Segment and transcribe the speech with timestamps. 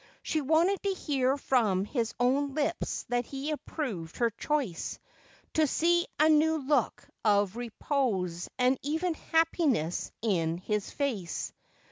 [0.23, 4.97] She wanted to hear from his own lips that he approved her choice,
[5.53, 11.53] to see a new look of re pose and even happiness in his face.